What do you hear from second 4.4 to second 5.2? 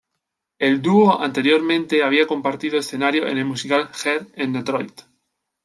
Detroit.